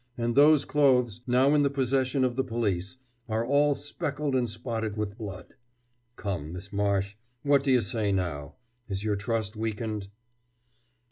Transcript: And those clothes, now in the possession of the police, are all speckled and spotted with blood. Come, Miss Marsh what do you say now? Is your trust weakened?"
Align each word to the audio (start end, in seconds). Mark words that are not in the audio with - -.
And 0.17 0.33
those 0.33 0.65
clothes, 0.65 1.21
now 1.27 1.53
in 1.53 1.61
the 1.61 1.69
possession 1.69 2.23
of 2.23 2.35
the 2.35 2.43
police, 2.43 2.97
are 3.29 3.45
all 3.45 3.75
speckled 3.75 4.33
and 4.33 4.49
spotted 4.49 4.97
with 4.97 5.15
blood. 5.15 5.53
Come, 6.15 6.53
Miss 6.53 6.73
Marsh 6.73 7.17
what 7.43 7.63
do 7.63 7.71
you 7.71 7.81
say 7.81 8.11
now? 8.11 8.55
Is 8.89 9.03
your 9.03 9.15
trust 9.15 9.55
weakened?" 9.55 10.07